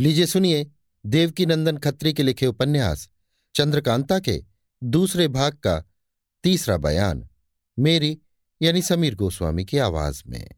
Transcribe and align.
लीजिए 0.00 0.26
सुनिए 0.26 0.70
देवकी 1.06 1.46
नंदन 1.46 1.76
खत्री 1.76 2.12
के 2.12 2.22
लिखे 2.22 2.46
उपन्यास, 2.46 3.08
चंद्रकांता 3.54 4.18
के 4.18 4.44
दूसरे 4.84 5.28
भाग 5.28 5.52
का 5.52 5.84
तीसरा 6.42 6.76
बयान, 6.76 7.28
मेरी 7.78 8.18
यानी 8.62 8.82
समीर 8.82 9.14
गोस्वामी 9.14 9.64
की 9.64 9.78
आवाज़ 9.78 10.22
में। 10.26 10.48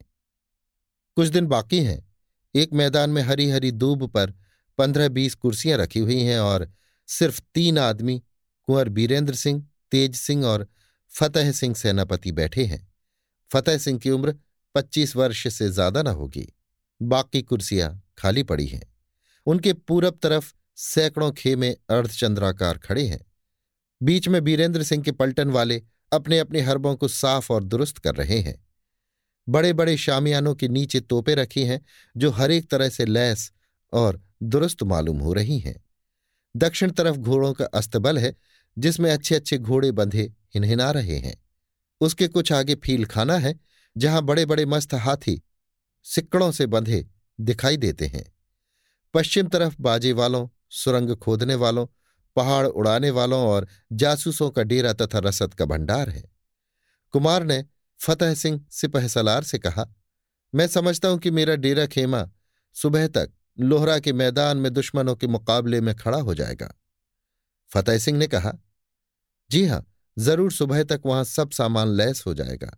कुछ 1.15 1.27
दिन 1.27 1.47
बाकी 1.47 1.79
हैं। 1.79 2.13
एक 2.55 2.73
मैदान 2.73 3.09
में 3.09 3.21
हरी 3.21 3.49
हरी 3.49 3.71
दूब 3.71 4.07
पर 4.07 4.33
पंद्रह 4.77 5.09
बीस 5.09 5.35
कुर्सियाँ 5.35 5.77
रखी 5.77 5.99
हुई 5.99 6.21
हैं 6.21 6.39
और 6.39 6.73
सिर्फ़ 7.07 7.41
तीन 7.55 7.77
आदमी, 7.77 8.23
कुंवर 8.63 8.89
बीरेंद्र 8.89 9.35
सिंह, 9.35 9.67
तेज 9.91 10.15
सिंह 10.15 10.45
और 10.45 10.67
फतेह 11.09 11.51
सिंह 11.51 11.75
सेनापति 11.75 12.31
बैठे 12.31 12.65
हैं। 12.65 12.93
फतेह 13.53 13.77
सिंह 13.77 13.99
की 13.99 14.09
उम्र 14.09 14.35
पच्चीस 14.75 15.15
वर्ष 15.15 15.47
से 15.47 15.69
ज़्यादा 15.69 16.01
न 16.01 16.07
होगी। 16.07 16.53
बाकी 17.01 17.41
कुर्सियाँ 17.41 18.03
खाली 18.17 18.43
पड़ी 18.43 18.67
हैं। 18.67 18.90
उनके 19.45 19.73
पूरब 19.73 20.19
तरफ़ 20.23 20.53
सैकड़ों 20.75 21.31
खेमे 21.31 21.71
अर्धचंद्राकार 21.71 22.77
खड़े 22.77 23.07
हैं। 23.07 23.25
बीच 24.03 24.27
में 24.27 24.43
बीरेंद्र 24.43 24.83
सिंह 24.83 25.03
के 25.03 25.11
पलटन 25.11 25.49
वाले 25.49 25.83
अपने 26.13 26.39
अपने 26.39 26.61
हरबों 26.61 26.95
को 26.95 27.07
साफ़ 27.07 27.53
और 27.53 27.63
दुरुस्त 27.63 27.97
कर 27.97 28.15
रहे 28.15 28.39
हैं। 28.39 28.67
बड़े 29.49 29.73
बड़े 29.73 29.97
शामियानों 29.97 30.55
के 30.55 30.67
नीचे 30.67 30.99
तोपे 30.99 31.35
रखी 31.35 31.63
हैं, 31.63 31.85
जो 32.17 32.31
हर 32.31 32.51
एक 32.51 32.69
तरह 32.69 32.89
से 32.89 33.05
लैस 33.05 33.51
और 33.93 34.21
दुरुस्त 34.43 34.83
मालूम 34.83 35.19
हो 35.19 35.33
रही 35.33 35.59
हैं। 35.59 35.83
दक्षिण 36.57 36.91
तरफ़ 36.91 37.17
घोड़ों 37.17 37.53
का 37.53 37.65
अस्तबल 37.65 38.19
है, 38.19 38.35
जिसमें 38.77 39.11
अच्छे 39.11 39.35
अच्छे 39.35 39.57
घोड़े 39.57 39.91
बंधे 39.91 40.33
हिनहिना 40.55 40.91
रहे 40.91 41.17
हैं। 41.17 41.45
उसके 42.01 42.27
कुछ 42.27 42.51
आगे 42.51 42.75
फील 42.75 43.05
खाना 43.05 43.37
है, 43.37 43.59
जहाँ 43.97 44.21
बड़े 44.21 44.45
बड़े 44.45 44.65
मस्त 44.65 44.93
हाथी 44.93 45.41
सिक्कड़ों 46.03 46.51
से 46.51 46.65
बंधे 46.65 47.07
दिखाई 47.41 47.77
देते 47.77 48.05
हैं। 48.05 48.33
पश्चिम 49.13 49.47
तरफ़ 49.47 49.75
बाजे 49.81 50.11
वालों, 50.13 50.47
सुरंग 50.69 51.15
खोदने 51.15 51.55
वालों, 51.55 51.85
पहाड़ 52.35 52.65
उड़ाने 52.67 53.09
वालों 53.09 53.39
और 53.47 53.67
जासूसों 53.93 54.49
का 54.49 54.63
डेरा 54.63 54.93
तथा 54.93 55.19
रसद 55.19 55.53
का 55.53 55.65
भंडार 55.65 56.09
है। 56.09 56.23
कुमार 57.13 57.43
ने 57.43 57.63
फतेह 57.99 58.33
सिंह 58.33 58.65
सिपह 58.71 59.07
सलार 59.07 59.43
से 59.43 59.59
कहा, 59.59 59.85
मैं 60.53 60.67
समझता 60.67 61.07
हूँ 61.07 61.19
कि 61.19 61.31
मेरा 61.31 61.55
डेरा 61.55 61.85
खेमा 61.85 62.29
सुबह 62.75 63.07
तक 63.07 63.31
लोहरा 63.59 63.97
के 63.99 64.13
मैदान 64.13 64.57
में 64.57 64.73
दुश्मनों 64.73 65.15
के 65.15 65.27
मुकाबले 65.27 65.81
में 65.81 65.93
खड़ा 65.95 66.17
हो 66.17 66.33
जाएगा। 66.33 66.71
फतेह 67.71 67.97
सिंह 67.97 68.17
ने 68.17 68.27
कहा, 68.27 68.53
जी 69.51 69.65
हाँ, 69.65 69.85
ज़रूर 70.17 70.51
सुबह 70.51 70.83
तक 70.83 71.01
वहाँ 71.05 71.23
सब 71.23 71.51
सामान 71.51 71.87
लैस 71.87 72.23
हो 72.27 72.33
जाएगा। 72.33 72.77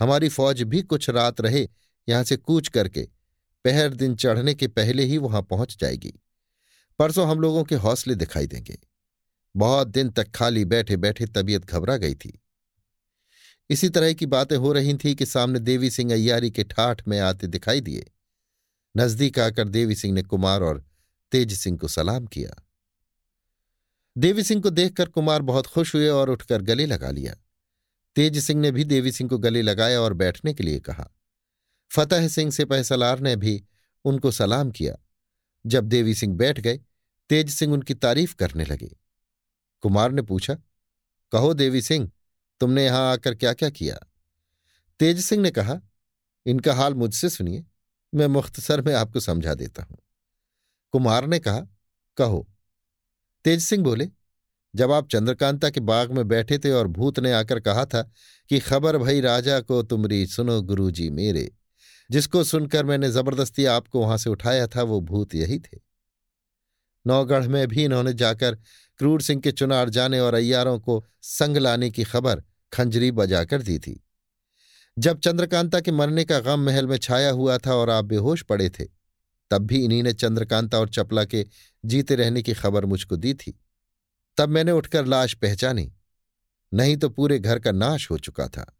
हमारी 0.00 0.28
फौज 0.28 0.62
भी 0.62 0.82
कुछ 0.82 1.08
रात 1.10 1.40
रहे 1.40 1.68
यहाँ 2.08 2.24
से 2.24 2.36
कूच 2.36 2.68
करके 2.68 3.08
पहर 3.64 3.94
दिन 3.94 4.14
चढ़ने 4.14 4.54
के 4.54 4.68
पहले 4.68 5.04
ही 5.04 5.18
वहाँ 5.18 5.42
पहुँच 5.42 5.76
जाएगी। 5.80 6.20
परसों 6.98 7.28
हम 7.28 7.40
लोगों 7.40 7.64
के 7.64 7.74
हौसले 7.74 8.14
दिखाई 8.14 8.46
देंगे। 8.46 8.78
बहुत 9.56 9.88
दिन 9.88 10.10
तक 10.10 10.30
खाली 10.30 10.64
बैठे 10.64 10.96
बैठे 10.96 11.26
तबीयत 11.26 11.64
घबरा 11.64 11.96
गई 11.96 12.14
थी। 12.14 12.40
इसी 13.70 13.88
तरह 13.88 14.12
की 14.12 14.26
बातें 14.26 14.56
हो 14.56 14.72
रही 14.72 14.94
थी 14.94 15.14
कि 15.14 15.26
सामने 15.26 15.58
देवी 15.58 15.90
सिंह 15.90 16.12
अय्यारी 16.12 16.50
के 16.50 16.64
ठाठ 16.64 17.08
में 17.08 17.20
आते 17.20 17.46
दिखाई 17.46 17.80
दिए। 17.80 18.10
नज़दीक 18.96 19.38
आकर 19.38 19.68
देवी 19.68 19.94
सिंह 19.94 20.14
ने 20.14 20.22
कुमार 20.22 20.62
और 20.62 20.84
तेज 21.32 21.58
सिंह 21.58 21.78
को 21.78 21.88
सलाम 21.88 22.26
किया। 22.26 22.66
देवी 24.18 24.42
सिंह 24.42 24.62
को 24.62 24.70
देखकर 24.70 25.08
कुमार 25.08 25.42
बहुत 25.42 25.66
खुश 25.66 25.94
हुए 25.94 26.08
और 26.08 26.30
उठकर 26.30 26.62
गले 26.62 26.86
लगा 26.86 27.10
लिया। 27.10 27.34
तेज 28.16 28.38
सिंह 28.38 28.60
ने 28.60 28.70
भी 28.70 28.84
देवी 28.84 29.12
सिंह 29.12 29.30
को 29.30 29.38
गले 29.38 29.62
लगाया 29.62 30.00
और 30.00 30.12
बैठने 30.12 30.54
के 30.54 30.64
लिए 30.64 30.80
कहा। 30.80 31.10
फतेह 31.96 32.28
सिंह 32.28 32.50
से 32.50 32.64
पैसलार 32.64 33.20
ने 33.20 33.36
भी 33.36 33.64
उनको 34.04 34.30
सलाम 34.30 34.70
किया। 34.70 34.96
जब 35.66 35.84
देवी 35.84 36.14
सिंह 36.14 36.36
बैठ 36.36 36.60
गए, 36.60 36.80
तेज 37.28 37.50
सिंह 37.50 37.72
उनकी 37.72 37.94
तारीफ़ 37.94 38.36
करने 38.36 38.64
लगे। 38.64 38.96
कुमार 39.80 40.12
ने 40.12 40.22
पूछा, 40.22 40.54
कहो 41.32 41.54
देवी 41.54 41.82
सिंह, 41.82 42.10
तुमने 42.60 42.84
यहाँ 42.84 43.12
आकर 43.12 43.34
क्या 43.34 43.52
क्या 43.52 43.70
किया? 43.70 43.98
तेज 44.98 45.20
सिंह 45.20 45.42
ने 45.42 45.50
कहा, 45.50 45.80
इनका 46.46 46.74
हाल 46.74 46.94
मुझसे 46.94 47.30
सुनिए, 47.30 47.64
मैं 48.14 48.26
मुख्तसर 48.26 48.80
में 48.80 48.94
आपको 48.94 49.20
समझा 49.20 49.54
देता 49.54 49.82
हूँ। 49.82 49.98
कुमार 50.92 51.26
ने 51.26 51.38
कहा, 51.38 51.66
कहो। 52.16 52.48
तेज 53.44 53.62
सिंह 53.62 53.84
बोले, 53.84 54.08
जब 54.76 54.92
आप 54.92 55.08
चंद्रकांता 55.08 55.70
के 55.70 55.80
बाग 55.80 56.12
में 56.12 56.28
बैठे 56.28 56.58
थे 56.58 56.70
और 56.70 56.86
भूत 56.86 57.20
ने 57.20 57.32
आकर 57.32 57.60
कहा 57.60 57.84
था 57.84 58.10
कि 58.48 58.58
खबर 58.58 58.98
भई 58.98 59.20
राजा 59.20 59.60
को 59.60 59.82
तुमरी 59.82 60.26
सुनो 60.26 60.62
गुरुजी 60.62 61.10
मेरे 61.10 61.52
जिसको 62.10 62.44
सुनकर 62.44 62.84
मैंने 62.84 63.10
ज़बरदस्ती 63.10 63.64
आपको 63.64 64.00
वहाँ 64.00 64.18
से 64.18 64.30
उठाया 64.30 64.66
था, 64.66 64.82
वो 64.82 65.00
भूत 65.00 65.34
यही 65.34 65.58
थे। 65.58 65.78
नौगढ़ 67.06 67.46
में 67.48 67.68
भी 67.68 67.84
इन्होंने 67.84 68.12
जाकर 68.12 68.54
क्रूर 68.98 69.22
सिंह 69.22 69.40
के 69.40 69.52
चुनार 69.52 69.88
जाने 69.88 70.20
और 70.20 70.34
अय्यारों 70.34 70.78
को 70.80 71.04
संग 71.22 71.56
लाने 71.56 71.90
की 71.90 72.04
खबर 72.04 72.42
खंजरी 72.72 73.10
बजाकर 73.10 73.62
दी 73.62 73.78
थी। 73.78 74.04
जब 74.98 75.20
चंद्रकांता 75.20 75.80
के 75.80 75.92
मरने 75.92 76.24
का 76.24 76.38
गम 76.40 76.60
महल 76.60 76.86
में 76.86 76.96
छाया 76.98 77.30
हुआ 77.30 77.58
था 77.58 77.74
और 77.74 77.90
आप 77.90 78.04
बेहोश 78.04 78.42
पड़े 78.42 78.70
थे, 78.70 78.84
तब 79.50 79.58
भी 79.58 79.84
इन्हीं 79.84 80.02
ने 80.02 80.12
चंद्रकांता 80.12 80.78
और 80.78 80.88
चपला 80.88 81.24
के 81.24 81.46
जीते 81.84 82.14
रहने 82.14 82.42
की 82.42 82.54
खबर 82.54 82.84
मुझको 82.84 83.16
दी 83.16 83.34
थी। 83.34 83.60
तब 84.36 84.48
मैंने 84.48 84.72
उठकर 84.72 85.06
लाश 85.06 85.34
पहचानी, 85.34 85.92
नहीं 86.72 86.96
तो 86.96 87.08
पूरे 87.08 87.38
घर 87.38 87.58
का 87.58 87.72
नाश 87.72 88.10
हो 88.10 88.18
चुका 88.18 88.48
था। 88.48 88.78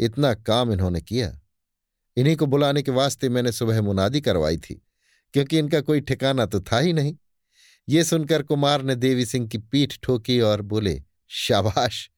इतना 0.00 0.34
काम 0.34 0.72
इन्होंने 0.72 1.00
किया। 1.00 1.39
इन्हीं 2.20 2.36
को 2.36 2.46
बुलाने 2.46 2.82
के 2.82 2.90
वास्ते 2.90 3.28
मैंने 3.28 3.52
सुबह 3.52 3.82
मुनादी 3.82 4.20
करवाई 4.20 4.56
थी, 4.56 4.74
क्योंकि 5.34 5.58
इनका 5.58 5.80
कोई 5.80 6.00
ठिकाना 6.00 6.46
तो 6.46 6.60
था 6.60 6.78
ही 6.78 6.92
नहीं। 6.92 7.16
ये 7.88 8.04
सुनकर 8.04 8.42
कुमार 8.42 8.82
ने 8.82 8.94
देवी 8.94 9.26
सिंह 9.26 9.48
की 9.48 9.58
पीठ 9.58 9.98
ठोकी 10.02 10.40
और 10.40 10.62
बोले, 10.62 11.02
शाबाश, 11.28 12.10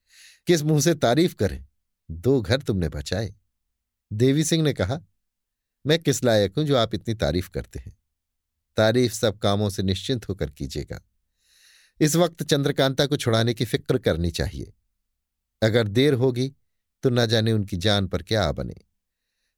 किस 0.47 0.63
मुँह 0.63 0.81
से 0.81 0.93
तारीफ़ 0.95 1.35
करें? 1.35 1.65
दो 2.11 2.41
घर 2.41 2.61
तुमने 2.61 2.89
बचाए। 2.89 3.33
देवी 4.13 4.43
सिंह 4.43 4.63
ने 4.63 4.73
कहा, 4.73 4.99
मैं 5.85 5.99
किस 5.99 6.23
लायक 6.23 6.57
हूँ 6.57 6.65
जो 6.65 6.77
आप 6.77 6.95
इतनी 6.95 7.13
तारीफ़ 7.13 7.49
करते 7.49 7.79
हैं? 7.79 7.97
तारीफ़ 8.77 9.13
सब 9.13 9.37
कामों 9.37 9.69
से 9.69 9.83
निश्चिंत 9.83 10.29
होकर 10.29 10.49
कीजिएगा। 10.49 11.01
इस 12.01 12.15
वक्त 12.15 12.43
चंद्रकांता 12.43 13.05
को 13.05 13.17
छुड़ाने 13.17 13.53
की 13.53 13.65
फ़िक्र 13.65 13.97
करनी 13.97 14.31
चाहिए। 14.31 14.73
अगर 15.61 15.87
देर 15.87 16.13
होगी 16.13 16.55
तो 17.03 17.09
न 17.09 17.25
जाने 17.25 17.51
उनकी 17.51 17.77
जान 17.77 18.07
पर 18.07 18.23
क्या 18.23 18.51
बने। 18.51 18.75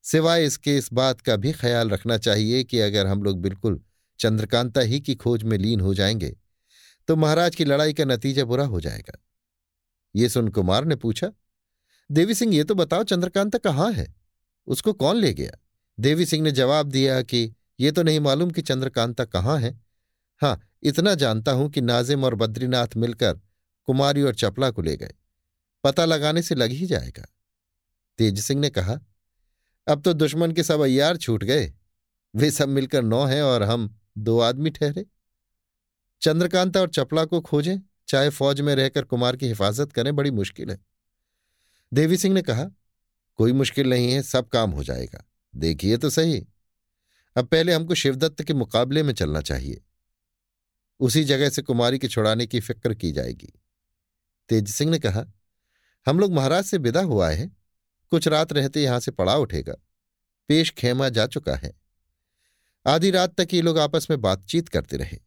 सिवाय 0.05 0.45
इसके 0.45 0.77
इस 0.77 0.93
बात 0.93 1.21
का 1.21 1.35
भी 1.35 1.51
ख्याल 1.51 1.89
रखना 1.89 2.17
चाहिए 2.17 2.63
कि 2.63 2.79
अगर 2.79 3.07
हम 3.07 3.23
लोग 3.23 3.41
बिल्कुल 3.41 3.79
चंद्रकांता 4.19 4.81
ही 4.81 4.99
की 4.99 5.16
खोज 5.16 5.43
में 5.43 5.57
लीन 5.57 5.79
हो 5.79 5.93
जाएँगे 5.93 6.35
तो 7.07 7.16
महाराज 7.16 7.55
की 7.55 7.66
लड़ाई 7.66 7.93
का 7.93 8.05
नतीजा 8.05 8.43
बुरा 8.45 8.66
हो 8.66 8.81
जाएगा। 8.81 9.17
ये 10.16 10.29
सुन 10.29 10.47
कुमार 10.47 10.85
ने 10.85 10.95
पूछा, 10.95 11.31
देवी 12.11 12.33
सिंह, 12.33 12.55
ये 12.55 12.63
तो 12.63 12.75
बताओ 12.75 13.03
चंद्रकांता 13.03 13.57
कहाँ 13.57 13.91
है? 13.91 14.16
उसको 14.67 14.93
कौन 14.93 15.16
ले 15.16 15.33
गया? 15.33 15.51
देवी 15.99 16.25
सिंह 16.25 16.43
ने 16.43 16.51
जवाब 16.51 16.87
दिया 16.87 17.22
कि, 17.22 17.55
ये 17.79 17.91
तो 17.91 18.03
नहीं 18.03 18.19
मालूम 18.19 18.51
कि 18.51 18.61
चंद्रकांता 18.61 19.25
कहाँ 19.25 19.59
है। 19.59 19.81
हाँ 20.41 20.59
इतना 20.83 21.16
जानता 21.16 21.51
हूँ 21.51 21.69
कि 21.69 21.81
नाजिम 21.81 22.23
और 22.23 22.35
बद्रीनाथ 22.35 22.95
मिलकर 22.97 23.39
कुमारी 23.83 24.22
और 24.22 24.35
चपला 24.35 24.69
को 24.69 24.81
ले 24.81 24.95
गए। 24.97 25.13
पता 25.83 26.05
लगाने 26.05 26.41
से 26.41 26.55
लग 26.55 26.69
ही 26.69 26.85
जाएगा। 26.85 27.25
तेज 28.17 28.39
सिंह 28.39 28.61
ने 28.61 28.69
कहा 28.69 28.99
अब 29.88 30.01
तो 30.01 30.13
दुश्मन 30.13 30.51
के 30.51 30.63
सब 30.63 30.81
अयार 30.81 31.18
छूट 31.18 31.44
गए। 31.44 31.73
वे 32.35 32.51
सब 32.51 32.69
मिलकर 32.69 33.03
नौ 33.03 33.25
हैं 33.25 33.41
और 33.41 33.63
हम 33.63 34.00
दो 34.18 34.40
आदमी 34.40 34.69
ठहरे। 34.69 35.06
चंद्रकांता 36.22 36.81
और 36.81 36.90
चपला 36.90 37.25
को 37.25 37.41
खोजें, 37.41 37.79
चाहे 38.07 38.29
फौज 38.29 38.62
में 38.62 38.75
रहकर 38.75 39.03
कुमार 39.03 39.35
की 39.35 39.47
हिफाजत 39.47 39.91
करें, 39.91 40.16
बड़ी 40.16 40.31
मुश्किल 40.31 40.72
है। 40.72 40.85
देवी 41.94 42.18
सिंह 42.18 42.34
ने 42.34 42.41
कहा, 42.41 42.66
कोई 43.35 43.51
मुश्किल 43.51 43.90
नहीं 43.90 44.12
है, 44.12 44.22
सब 44.22 44.47
काम 44.47 44.72
हो 44.72 44.84
जाएगा। 44.84 45.25
देखिए 45.56 45.97
तो 45.97 46.09
सही। 46.09 46.47
अब 47.37 47.46
पहले 47.46 47.73
हमको 47.73 47.96
शिवदत्त 47.96 48.43
के 48.43 48.53
मुकाबले 48.53 49.03
में 49.03 49.14
चलना 49.14 49.41
चाहिए। 49.41 49.82
उसी 50.99 51.23
जगह 51.23 51.49
से 51.49 51.61
कुमारी 51.61 51.99
के 51.99 52.08
छुड़ाने 52.08 52.47
की 52.47 52.59
फ़िक्र 52.59 52.93
की 52.93 53.11
जाएगी। 53.11 53.53
तेज 54.49 54.70
सिंह 54.70 54.91
ने 54.91 54.99
कहा, 54.99 55.26
हम 56.08 56.20
लोग 56.20 56.34
महाराज 56.34 56.64
से 56.64 56.78
विदा 56.78 57.02
हुआ 57.02 57.29
है। 57.29 57.65
कुछ 58.09 58.28
रात 58.28 58.53
रहते 58.53 58.84
यहाँ 58.84 58.99
से 58.99 59.11
पड़ा 59.11 59.35
उठेगा। 59.35 59.75
पेश 60.47 60.72
खेमा 60.72 61.09
जा 61.09 61.28
चुका 61.28 61.55
है। 61.55 61.73
आधी 62.87 63.11
रात 63.11 63.41
तक 63.41 63.53
ये 63.53 63.61
लोग 63.61 63.79
आपस 63.79 64.07
में 64.09 64.22
बातचीत 64.22 64.69
करते 64.69 64.97
रहे। 64.97 65.19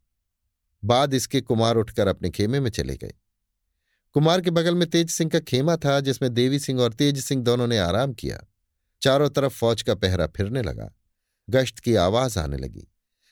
बाद 0.85 1.15
इसके 1.15 1.41
कुमार 1.41 1.77
उठकर 1.77 2.07
अपने 2.07 2.31
खेमे 2.31 2.61
में 2.61 2.71
चले 2.71 2.97
गए। 2.97 3.13
कुमार 4.13 4.41
के 4.41 4.51
बगल 4.51 4.75
में 4.75 4.91
तेज 4.91 5.11
सिंह 5.11 5.31
का 5.31 5.39
खेमा 5.39 5.77
था, 5.77 6.01
जिसमें 6.01 6.35
देवी 6.35 6.59
सिंह 6.59 6.81
और 6.81 6.93
तेज 6.93 7.25
सिंह 7.25 7.43
दोनों 7.43 7.67
ने 7.67 7.79
आराम 7.79 8.13
किया। 8.13 8.45
चारों 9.03 9.31
तरफ़ 9.31 9.53
फौज 9.53 9.83
का 9.83 9.95
पहरा 9.95 10.27
फिरने 10.27 10.63
लगा। 10.63 10.95
गश्त 11.51 11.79
की 11.79 11.95
आवाज़ 11.95 12.39
आने 12.39 12.57
लगी। 12.57 12.89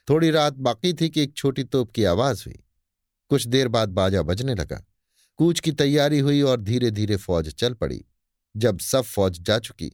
थोड़ी 0.09 0.31
रात 0.31 0.53
बाकी 0.53 0.95
थी 0.95 1.09
कि 1.09 1.23
एक 1.23 1.35
छोटी 1.37 1.65
तोप 1.65 1.91
की 1.91 2.05
आवाज़ 2.05 2.45
हुई। 2.47 2.65
कुछ 3.29 3.47
देर 3.47 3.69
बाद 3.69 3.89
बाजा 3.89 4.23
बजने 4.23 4.55
लगा। 4.55 4.87
कूच 5.37 5.61
की 5.61 5.73
तैयारी 5.73 6.19
हुई 6.19 6.43
और 6.43 6.61
धीरे 6.61 6.91
धीरे 6.91 7.17
फौज 7.17 7.49
चल 7.55 7.75
पड़ी। 7.75 8.05
जब 8.57 8.79
सब 8.79 9.03
फौज 9.03 9.41
जा 9.41 9.59
चुकी। 9.59 9.93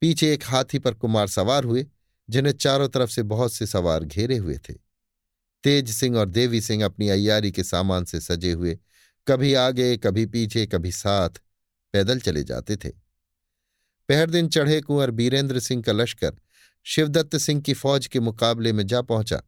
पीछे 0.00 0.32
एक 0.32 0.44
हाथी 0.44 0.78
पर 0.78 0.94
कुमार 0.94 1.26
सवार 1.26 1.64
हुए, 1.64 1.86
जिन्हें 2.30 2.52
चारों 2.52 2.88
तरफ़ 2.88 3.10
से 3.10 3.22
बहुत 3.22 3.52
से 3.52 3.66
सवार 3.66 4.04
घेरे 4.04 4.36
हुए 4.36 4.58
थे। 4.58 4.74
तेज 5.64 5.90
सिंह 5.90 6.18
और 6.18 6.28
देवी 6.28 6.60
सिंह 6.60 6.84
अपनी 6.84 7.08
अयारी 7.08 7.52
के 7.52 7.64
सामान 7.64 8.04
से 8.04 8.20
सजे 8.20 8.52
हुए, 8.52 8.78
कभी 9.28 9.54
आगे, 9.54 9.96
कभी 9.96 10.26
पीछे, 10.26 10.66
कभी 10.66 10.92
साथ, 10.92 11.30
पैदल 11.92 12.20
चले 12.20 12.44
जाते 12.44 12.76
थे। 12.76 12.88
पहर 14.08 14.30
दिन 14.30 14.48
चढ़े 14.48 14.80
कुंवर 14.80 15.10
बीरेंद्र 15.10 15.60
सिंह 15.60 15.82
का 15.82 15.92
लश्कर 15.92 16.36
शिवदत्त 16.84 17.36
सिंह 17.36 17.60
की 17.60 17.74
फौज 17.74 18.06
के 18.06 18.20
मुकाबले 18.20 18.72
में 18.72 18.86
जा 18.86 19.02
पहुँचा, 19.02 19.42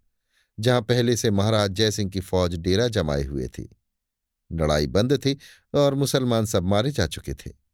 जहाँ 0.61 0.83
पहले 0.83 1.17
से 1.17 1.31
महाराज 1.31 1.71
जयसिंह 1.71 2.11
की 2.11 2.21
फौज 2.21 2.55
डेरा 2.55 2.89
जमाए 2.89 3.23
हुए 3.23 3.49
थी। 3.49 3.77
लड़ाई 4.53 4.87
बंद 4.87 5.17
थी 5.17 5.37
और 5.75 5.94
मुसलमान 5.94 6.47
सब 6.47 6.62
मारे 6.62 6.91
जा 6.91 7.06
चुके 7.06 7.35
थे। 7.35 7.68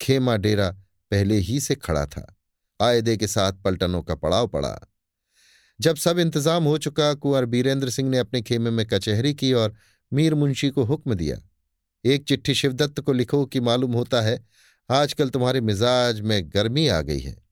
खेमा 0.00 0.36
डेरा 0.36 0.70
पहले 1.10 1.34
ही 1.34 1.60
से 1.60 1.74
खड़ा 1.74 2.06
था। 2.06 2.36
आयदे 2.82 3.16
के 3.16 3.26
साथ 3.26 3.52
पलटनों 3.52 4.02
का 4.02 4.14
पड़ाव 4.14 4.48
पड़ा। 4.48 4.92
जब 5.80 5.96
सब 5.96 6.18
इंतज़ाम 6.18 6.64
हो 6.64 6.78
चुका, 6.78 7.14
कुंवर 7.14 7.44
बीरेंद्र 7.44 7.90
सिंह 7.90 8.10
ने 8.10 8.18
अपने 8.18 8.42
खेमे 8.42 8.70
में 8.70 8.86
कचहरी 8.86 9.34
की 9.34 9.52
और 9.52 9.74
मीर 10.12 10.34
मुंशी 10.34 10.70
को 10.70 10.84
हुक्म 10.84 11.14
दिया। 11.14 11.36
एक 12.04 12.24
चिट्ठी 12.24 12.54
शिवदत्त 12.54 13.00
को 13.00 13.12
लिखो 13.12 13.46
कि 13.46 13.60
मालूम 13.60 13.92
होता 13.92 14.20
है, 14.20 14.44
आजकल 14.90 15.28
तुम्हारे 15.28 15.60
मिजाज 15.60 16.20
में 16.20 16.48
गर्मी 16.48 16.88
आ 16.88 17.00
गई 17.00 17.20
है। 17.20 17.42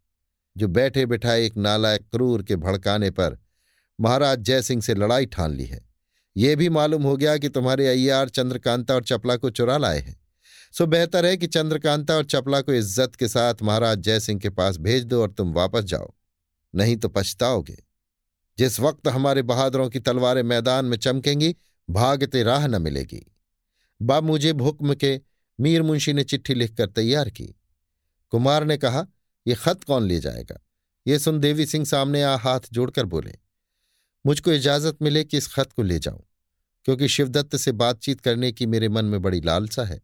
जो 0.56 0.68
बैठे 0.68 1.06
बिठाए 1.06 1.46
एक 1.46 1.56
नालायक 1.56 2.02
क्रूर 2.02 2.42
के 2.42 2.56
भड़काने 2.56 3.10
पर 3.10 3.38
महाराज 4.00 4.38
जय 4.38 4.62
सिंह 4.62 4.82
से 4.82 4.94
लड़ाई 4.94 5.26
ठान 5.26 5.54
ली 5.54 5.64
है। 5.64 5.88
ये 6.36 6.56
भी 6.56 6.68
मालूम 6.68 7.02
हो 7.02 7.16
गया 7.16 7.36
कि 7.36 7.48
तुम्हारे 7.48 7.88
अय्यार 7.88 8.28
चंद्रकांता 8.28 8.94
और 8.94 9.04
चपला 9.04 9.36
को 9.36 9.50
चुरा 9.50 9.76
लाए 9.78 9.98
हैं। 9.98 10.21
सो 10.74 10.86
बेहतर 10.86 11.26
है 11.26 11.36
कि 11.36 11.46
चंद्रकांता 11.46 12.14
और 12.14 12.24
चपला 12.24 12.60
को 12.60 12.72
इज़्ज़त 12.72 13.16
के 13.16 13.28
साथ 13.28 13.62
महाराज 13.62 13.98
जयसिंह 13.98 14.38
के 14.40 14.50
पास 14.50 14.76
भेज 14.78 15.04
दो 15.04 15.20
और 15.22 15.30
तुम 15.30 15.52
वापस 15.52 15.84
जाओ। 15.84 16.12
नहीं 16.74 16.96
तो 16.96 17.08
पछताओगे। 17.08 17.76
जिस 18.58 18.78
वक्त 18.80 19.08
हमारे 19.08 19.42
बहादुरों 19.42 19.88
की 19.90 20.00
तलवारें 20.00 20.42
मैदान 20.42 20.84
में 20.84 20.96
चमकेंगी 20.98 21.54
भागते 21.88 22.42
राह 22.42 22.66
न 22.66 22.80
मिलेगी। 22.82 23.24
बाब 24.00 24.24
मुझे 24.24 24.50
हुक्म 24.52 24.94
के 24.94 25.20
मीर 25.58 25.82
मुंशी 25.82 26.12
ने 26.12 26.24
चिट्ठी 26.24 26.54
लिखकर 26.54 26.86
तैयार 26.88 27.30
की। 27.30 27.44
कुमार 28.32 28.64
ने 28.64 28.76
कहा 28.76 29.06
यह 29.46 29.54
खत 29.54 29.84
कौन 29.84 30.04
ले 30.04 30.18
जाएगा? 30.20 30.58
ये 31.06 31.18
सुन 31.18 31.40
देवी 31.40 31.66
सिंह 31.66 31.84
सामने 31.84 32.22
आ 32.22 32.34
हाथ 32.36 32.72
जोड़कर 32.72 33.04
बोले, 33.06 33.34
मुझको 34.24 34.52
इजाज़त 34.52 35.02
मिले 35.02 35.24
कि 35.24 35.36
इस 35.36 35.48
खत 35.48 35.72
को 35.72 35.82
ले 35.82 35.98
जाऊँ, 35.98 36.22
क्योंकि 36.86 37.08
शिवदत्त 37.08 37.56
से 37.56 37.72
बातचीत 37.74 38.20
करने 38.20 38.50
की 38.52 38.66
मेरे 38.66 38.88
मन 38.88 39.04
में 39.04 39.20
बड़ी 39.22 39.40
लालसा 39.40 39.84
है। 39.84 40.00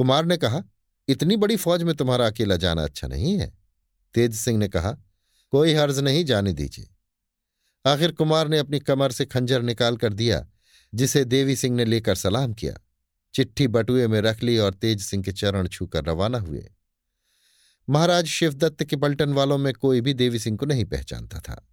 कुमार 0.00 0.24
ने 0.24 0.36
कहा, 0.36 0.62
इतनी 1.08 1.36
बड़ी 1.36 1.56
फौज 1.56 1.82
में 1.82 1.94
तुम्हारा 1.94 2.26
अकेला 2.26 2.56
जाना 2.56 2.84
अच्छा 2.84 3.08
नहीं 3.08 3.38
है। 3.38 3.58
तेज 4.14 4.34
सिंह 4.34 4.58
ने 4.58 4.68
कहा, 4.68 4.92
कोई 5.50 5.74
हर्ज 5.74 5.98
नहीं, 5.98 6.24
जाने 6.24 6.52
दीजिए। 6.52 6.88
आखिर 7.86 8.12
कुमार 8.12 8.48
ने 8.48 8.58
अपनी 8.58 8.78
कमर 8.78 9.12
से 9.12 9.26
खंजर 9.26 9.62
निकाल 9.62 9.96
कर 9.96 10.12
दिया, 10.12 10.48
जिसे 10.94 11.24
देवी 11.24 11.56
सिंह 11.56 11.76
ने 11.76 11.84
लेकर 11.84 12.14
सलाम 12.14 12.54
किया। 12.54 12.74
चिट्ठी 13.34 13.68
बटुए 13.68 14.06
में 14.06 14.20
रख 14.20 14.42
ली 14.42 14.58
और 14.58 14.74
तेज 14.74 15.02
सिंह 15.02 15.22
के 15.22 15.32
चरण 15.32 15.68
छूकर 15.68 16.04
रवाना 16.04 16.38
हुए। 16.38 16.70
महाराज 17.90 18.26
शिवदत्त 18.26 18.84
के 18.84 18.96
पलटन 18.96 19.32
वालों 19.32 19.58
में 19.58 19.74
कोई 19.74 20.00
भी 20.00 20.14
देवी 20.14 20.38
सिंह 20.38 20.56
को 20.56 20.66
नहीं 20.66 20.84
पहचानता 20.84 21.40
था। 21.40 21.68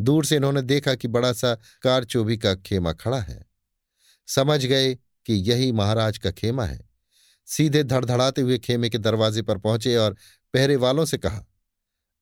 दूर 0.00 0.24
से 0.24 0.36
इन्होंने 0.36 0.62
देखा 0.62 0.94
कि 0.94 1.08
बड़ा 1.08 1.32
सा 1.32 1.54
कारचोबी 1.54 2.36
का 2.36 2.54
खेमा 2.54 2.92
खड़ा 2.92 3.20
है। 3.20 3.46
समझ 4.26 4.66
गए 4.66 4.94
कि 4.94 5.34
यही 5.34 5.72
महाराज 5.72 6.18
का 6.18 6.30
खेमा 6.30 6.64
है। 6.64 6.87
सीधे 7.48 7.82
धड़धड़ाते 7.82 8.42
हुए 8.42 8.58
खेमे 8.58 8.88
के 8.88 8.98
दरवाजे 8.98 9.42
पर 9.42 9.58
पहुँचे 9.58 9.96
और 9.96 10.16
पहरे 10.54 10.76
वालों 10.76 11.04
से 11.04 11.18
कहा, 11.18 11.44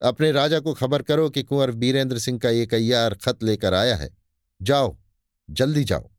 अपने 0.02 0.32
राजा 0.32 0.60
को 0.60 0.74
खबर 0.74 1.02
करो 1.02 1.30
कि 1.30 1.42
कुंवर 1.42 1.70
बीरेंद्र 1.70 2.18
सिंह 2.18 2.38
का 2.38 2.50
एक 2.50 2.74
अय्यार 2.74 3.14
खत 3.14 3.42
लेकर 3.42 3.74
आया 3.74 3.96
है। 3.96 4.10
जाओ, 4.62 4.96
जल्दी 5.50 5.84
जाओ। 5.84 6.10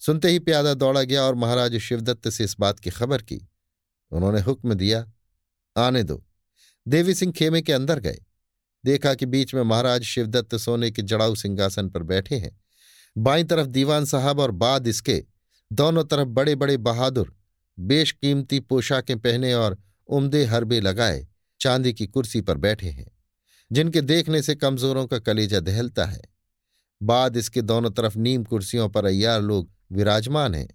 सुनते 0.00 0.28
ही 0.28 0.38
प्यादा 0.38 0.74
दौड़ा 0.74 1.02
गया 1.02 1.22
और 1.22 1.34
महाराज 1.34 1.76
शिवदत्त 1.78 2.28
से 2.28 2.44
इस 2.44 2.56
बात 2.60 2.80
की 2.80 2.90
खबर 2.90 3.22
की। 3.22 3.48
उन्होंने 4.12 4.40
हुक्म 4.40 4.74
दिया, 4.74 5.12
आने 5.76 6.02
दो। 6.02 6.24
देवी 6.88 7.14
सिंह 7.14 7.32
खेमे 7.32 7.62
के 7.62 7.72
अंदर 7.72 7.98
गए। 7.98 8.18
देखा 8.84 9.14
कि 9.14 9.26
बीच 9.26 9.54
में 9.54 9.62
महाराज 9.62 10.02
शिवदत्त 10.02 10.56
सोने 10.56 10.90
के 10.90 11.02
जड़ाऊ 11.02 11.34
सिंहासन 11.34 11.88
पर 11.88 12.02
बैठे 12.02 12.36
हैं। 12.36 12.60
बाईं 13.18 13.46
तरफ़ 13.46 13.66
दीवान 13.66 14.04
साहब 14.04 14.40
और 14.40 14.50
बाद 14.50 14.86
इसके, 14.86 15.24
दोनों 15.72 16.04
तरफ़ 16.04 16.28
बड़े 16.28 16.54
बड़े 16.54 16.76
बहादुर 16.76 17.34
बेशकीमती 17.78 18.60
पोशाकें 18.60 19.18
पहने 19.18 19.54
और 19.54 19.78
उमदे 20.08 20.44
हरबे 20.44 20.80
लगाए, 20.80 21.28
चांदी 21.60 21.92
की 21.92 22.06
कुर्सी 22.06 22.40
पर 22.40 22.56
बैठे 22.56 22.88
हैं, 22.88 23.06
जिनके 23.72 24.00
देखने 24.00 24.42
से 24.42 24.54
कमजोरों 24.54 25.06
का 25.06 25.18
कलेजा 25.18 25.60
दहलता 25.60 26.04
है। 26.04 26.22
बाद 27.02 27.36
इसके 27.36 27.62
दोनों 27.62 27.90
तरफ़ 27.90 28.18
नीम 28.18 28.44
कुर्सियों 28.44 28.88
पर 28.88 29.04
अयार 29.04 29.42
लोग 29.42 29.70
विराजमान 29.92 30.54
हैं। 30.54 30.68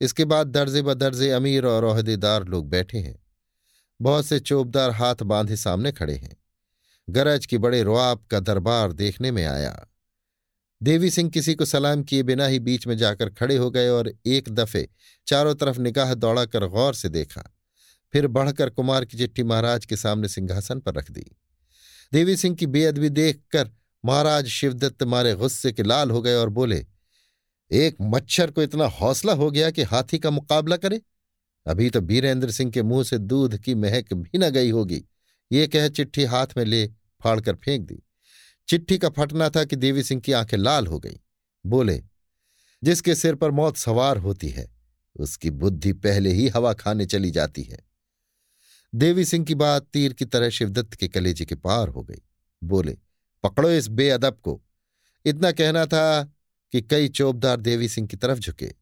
इसके 0.00 0.24
बाद 0.24 0.46
दर्जे 0.46 0.82
ब 0.82 0.94
दर्जे 0.94 1.30
अमीर 1.30 1.66
और 1.66 1.84
अहदेदार 1.84 2.44
लोग 2.44 2.68
बैठे 2.68 2.98
हैं। 2.98 3.22
बहुत 4.02 4.26
से 4.26 4.38
चोबदार 4.38 4.90
हाथ 4.90 5.14
बांधे 5.22 5.56
सामने 5.56 5.92
खड़े 5.92 6.14
हैं। 6.14 6.36
गरज 7.10 7.46
की 7.46 7.58
बड़े 7.58 7.82
रुआब 7.82 8.26
का 8.30 8.40
दरबार 8.40 8.92
देखने 8.92 9.30
में 9.30 9.44
आया। 9.44 9.86
देवी 10.82 11.10
सिंह 11.10 11.30
किसी 11.30 11.54
को 11.54 11.64
सलाम 11.64 12.02
किए 12.02 12.22
बिना 12.22 12.46
ही 12.46 12.58
बीच 12.58 12.86
में 12.86 12.96
जाकर 12.96 13.30
खड़े 13.30 13.56
हो 13.56 13.70
गए 13.70 13.88
और 13.88 14.12
एक 14.26 14.48
दफे 14.48 14.88
चारों 15.26 15.54
तरफ़ 15.54 15.80
निगाह 15.80 16.14
दौड़ाकर 16.14 16.66
गौर 16.66 16.94
से 16.94 17.08
देखा। 17.08 17.54
फिर 18.12 18.26
बढ़कर 18.26 18.70
कुमार 18.70 19.04
की 19.04 19.18
चिट्ठी 19.18 19.42
महाराज 19.42 19.86
के 19.86 19.96
सामने 19.96 20.28
सिंहासन 20.28 20.80
पर 20.80 20.94
रख 20.94 21.10
दी। 21.10 21.24
देवी 22.12 22.36
सिंह 22.36 22.56
की 22.56 22.66
बेअदबी 22.66 23.08
देखकर 23.08 23.70
महाराज 24.04 24.46
शिवदत्त 24.46 25.02
मारे 25.02 25.34
गुस्से 25.34 25.72
के 25.72 25.82
लाल 25.82 26.10
हो 26.10 26.22
गए 26.22 26.34
और 26.34 26.48
बोले, 26.48 26.86
एक 27.72 27.96
मच्छर 28.00 28.50
को 28.50 28.62
इतना 28.62 28.84
हौसला 28.84 29.32
हो 29.32 29.50
गया 29.50 29.70
कि 29.70 29.82
हाथी 29.82 30.18
का 30.18 30.30
मुकाबला 30.30 30.76
करे? 30.76 31.00
अभी 31.66 31.90
तो 31.90 32.00
बीरेंद्र 32.00 32.50
सिंह 32.50 32.70
के 32.70 32.82
मुँह 32.82 33.04
से 33.04 33.18
दूध 33.18 33.58
की 33.58 33.74
महक 33.74 34.14
भी 34.14 34.38
न 34.38 34.50
गई 34.50 34.70
होगी। 34.70 35.04
ये 35.52 35.66
कह 35.66 35.88
चिट्ठी 35.88 36.24
हाथ 36.24 36.46
में 36.56 36.64
ले 36.64 36.86
फाड़कर 37.22 37.54
फेंक 37.54 37.86
दी। 37.86 38.02
चिट्ठी 38.68 38.98
का 38.98 39.08
फटना 39.08 39.50
था 39.50 39.64
कि 39.64 39.76
देवी 39.76 40.02
सिंह 40.02 40.20
की 40.20 40.32
आँखें 40.32 40.58
लाल 40.58 40.86
हो 40.86 40.98
गई। 40.98 41.20
बोले, 41.66 42.02
जिसके 42.84 43.14
सिर 43.14 43.34
पर 43.34 43.50
मौत 43.50 43.76
सवार 43.76 44.18
होती 44.18 44.48
है, 44.48 44.74
उसकी 45.16 45.50
बुद्धि 45.50 45.92
पहले 45.92 46.32
ही 46.32 46.48
हवा 46.48 46.72
खाने 46.72 47.06
चली 47.06 47.30
जाती 47.30 47.62
है। 47.62 47.78
देवी 48.94 49.24
सिंह 49.24 49.44
की 49.44 49.54
बात 49.54 49.86
तीर 49.92 50.12
की 50.12 50.24
तरह 50.24 50.50
शिवदत्त 50.50 50.94
के 50.94 51.08
कलेजे 51.08 51.44
के 51.44 51.54
पार 51.54 51.88
हो 51.88 52.02
गई। 52.02 52.22
बोले, 52.64 52.98
पकड़ो 53.42 53.70
इस 53.70 53.88
बेअदब 53.88 54.38
को। 54.42 54.62
इतना 55.24 55.52
कहना 55.52 55.86
था 55.86 56.32
कि 56.72 56.82
कई 56.82 57.08
चौबदार 57.08 57.60
देवी 57.60 57.88
सिंह 57.88 58.06
की 58.06 58.16
तरफ़ 58.16 58.38
झुके। 58.38 58.74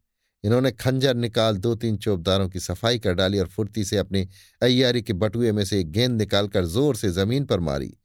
इन्होंने 0.44 0.72
खंजर 0.72 1.14
निकाल 1.14 1.56
दो 1.56 1.74
तीन 1.74 1.96
चौबदारों 1.96 2.48
की 2.48 2.60
सफ़ाई 2.60 2.98
कर 2.98 3.14
डाली 3.14 3.38
और 3.38 3.46
फुर्ती 3.46 3.84
से 3.84 3.96
अपनी 3.96 4.28
अय्यारी 4.62 5.02
के 5.02 5.12
बटुए 5.12 5.52
में 5.52 5.64
से 5.64 5.80
एक 5.80 5.90
गेंद 5.90 6.18
निकालकर 6.18 6.64
ज़ोर 6.64 6.96
से 6.96 7.10
ज़मीन 7.10 7.44
पर 7.44 7.60
मारी। 7.60 7.96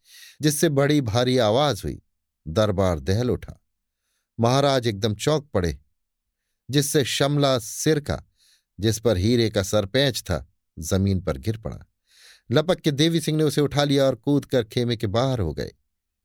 जिससे 0.42 0.70
बड़ी 0.70 1.02
भारी 1.02 1.38
आवाज़ 1.38 1.84
हुई। 1.84 2.02
दरबार 2.48 3.00
दहल 3.00 3.30
उठा। 3.30 3.64
महाराज 4.40 4.88
एकदम 4.88 5.16
चौक 5.16 5.50
पड़े, 5.54 5.80
जिससे 6.70 7.06
शमला 7.06 7.60
सिर 7.60 8.00
का, 8.00 8.24
जिस 8.80 9.00
पर 9.00 9.18
हीरे 9.18 9.50
का 9.50 9.64
सरपैंच 9.64 10.22
था, 10.22 10.54
ज़मीन 10.80 11.22
पर 11.22 11.38
गिर 11.38 11.58
पड़ा। 11.58 11.80
लपक 12.52 12.80
के 12.80 12.92
देवी 12.92 13.22
सिंह 13.22 13.38
ने 13.38 13.44
उसे 13.44 13.62
उठा 13.62 13.84
लिया 13.84 14.04
और 14.04 14.16
कूद 14.16 14.46
कर 14.46 14.64
खेमे 14.64 14.98
के 14.98 15.08
बाहर 15.08 15.40
हो 15.40 15.54
गए। 15.54 15.72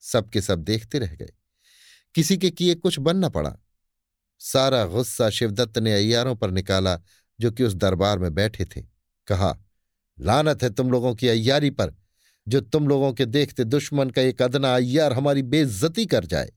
सबके 0.00 0.40
सब 0.40 0.58
देखते 0.58 0.98
रह 0.98 1.14
गए। 1.14 1.30
किसी 2.14 2.38
के 2.38 2.50
किए 2.50 2.74
कुछ 2.74 2.98
बनना 2.98 3.28
पड़ा। 3.28 3.56
सारा 4.38 4.84
गुस्सा 4.84 5.30
शिवदत्त 5.30 5.78
ने 5.78 5.94
अयारों 5.94 6.36
पर 6.36 6.50
निकाला, 6.50 7.00
जो 7.40 7.50
कि 7.50 7.64
उस 7.64 7.74
दरबार 7.74 8.18
में 8.18 8.34
बैठे 8.34 8.64
थे। 8.64 8.82
कहा, 9.26 9.58
लानत 10.20 10.62
है 10.62 10.70
तुम 10.70 10.90
लोगों 10.90 11.14
की 11.14 11.28
अय्यारी 11.28 11.70
पर। 11.70 11.94
जो 12.46 12.60
तुम 12.62 12.88
लोगों 12.88 13.12
के 13.12 13.26
देखते 13.26 13.64
दुश्मन 13.64 14.10
का 14.10 14.22
एक 14.22 14.42
अदना 14.42 14.74
अय्यार 14.74 15.12
हमारी 15.12 15.42
बेइज्जती 15.44 16.06
कर 16.06 16.24
जाए। 16.26 16.50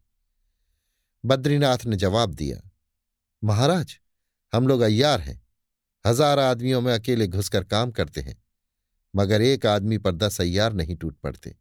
बद्रीनाथ 1.23 1.85
ने 1.85 1.95
जवाब 1.97 2.33
दिया, 2.33 2.61
महाराज, 3.43 3.97
हम 4.53 4.67
लोग 4.67 4.81
अय्यार 4.81 5.21
हैं। 5.21 5.41
हज़ार 6.05 6.39
आदमियों 6.39 6.81
में 6.81 6.93
अकेले 6.93 7.27
घुसकर 7.27 7.63
काम 7.65 7.91
करते 7.91 8.21
हैं, 8.21 8.35
मगर 9.13 9.41
एक 9.41 9.65
आदमी 9.65 9.97
पर 9.97 10.11
दस 10.13 10.39
अय्यार 10.41 10.73
नहीं 10.73 10.95
टूट 10.95 11.17
पड़ते। 11.17 11.55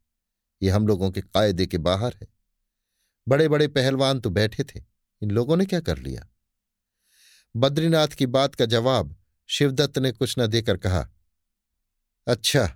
ये 0.62 0.70
हम 0.70 0.86
लोगों 0.86 1.10
के 1.10 1.20
कायदे 1.20 1.66
के 1.66 1.78
बाहर 1.80 2.14
है। 2.14 2.26
बड़े 3.26 3.48
बड़े 3.48 3.68
पहलवान 3.68 4.20
तो 4.20 4.30
बैठे 4.30 4.64
थे, 4.64 4.82
इन 5.22 5.30
लोगों 5.30 5.56
ने 5.56 5.66
क्या 5.66 5.80
कर 5.80 5.98
लिया? 5.98 6.26
बद्रीनाथ 7.54 8.08
की 8.08 8.26
बात 8.28 8.54
का 8.54 8.66
जवाब 8.66 9.14
शिवदत्त 9.48 9.98
ने 9.98 10.12
कुछ 10.12 10.34
न 10.38 10.46
देकर 10.46 10.76
कहा 10.76 11.06
अच्छा 12.26 12.68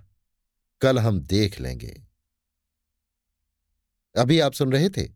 कल 0.81 0.99
हम 0.99 1.19
देख 1.19 1.59
लेंगे। 1.59 2.01
अभी 4.17 4.39
आप 4.39 4.53
सुन 4.53 4.71
रहे 4.71 4.89
थे 4.89 5.09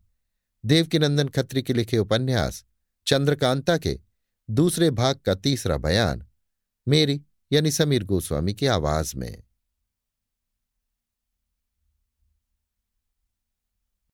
देवकीनंदन 0.64 1.28
खत्री 1.28 1.62
के 1.62 1.72
लिखे 1.72 1.98
उपन्यास, 1.98 2.64
चंद्रकांता 3.06 3.76
के 3.78 4.00
दूसरे 4.50 4.90
भाग 4.90 5.16
का 5.16 5.34
तीसरा 5.34 5.76
बयान, 5.76 6.26
मेरी 6.88 7.22
यानी 7.52 7.70
समीर 7.70 8.04
गोस्वामी 8.04 8.54
की 8.54 8.66
आवाज़ 8.66 9.16
में। 9.16 9.42